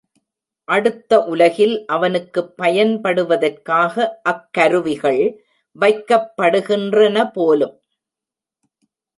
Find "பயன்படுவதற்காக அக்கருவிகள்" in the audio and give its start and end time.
2.57-5.37